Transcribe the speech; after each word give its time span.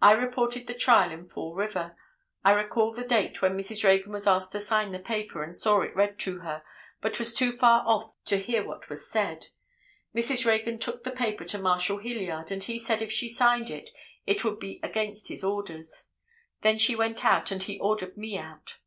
"I 0.00 0.10
reported 0.14 0.66
the 0.66 0.74
trial 0.74 1.12
in 1.12 1.28
Fall 1.28 1.54
River; 1.54 1.96
I 2.44 2.50
recall 2.50 2.92
the 2.92 3.04
date 3.04 3.40
when 3.40 3.56
Mrs. 3.56 3.84
Reagan 3.84 4.10
was 4.10 4.26
asked 4.26 4.50
to 4.50 4.60
sign 4.60 4.90
the 4.90 4.98
paper, 4.98 5.44
and 5.44 5.54
saw 5.54 5.82
it 5.82 5.94
read 5.94 6.18
to 6.18 6.40
her, 6.40 6.64
but 7.00 7.20
was 7.20 7.32
too 7.32 7.52
far 7.52 7.84
off 7.86 8.10
to 8.24 8.38
hear 8.38 8.64
what 8.66 8.90
was 8.90 9.08
said; 9.08 9.50
Mrs. 10.16 10.44
Reagan 10.44 10.80
took 10.80 11.04
the 11.04 11.12
paper 11.12 11.44
to 11.44 11.60
Marshal 11.60 11.98
Hilliard 11.98 12.50
and 12.50 12.64
he 12.64 12.76
said 12.76 13.02
if 13.02 13.12
she 13.12 13.28
signed 13.28 13.70
it, 13.70 13.90
it 14.26 14.42
would 14.42 14.58
be 14.58 14.80
against 14.82 15.28
his 15.28 15.44
orders; 15.44 16.10
then 16.62 16.76
she 16.76 16.96
went 16.96 17.24
out 17.24 17.52
and 17.52 17.62
he 17.62 17.78
ordered 17.78 18.16
me 18.16 18.36
out." 18.36 18.78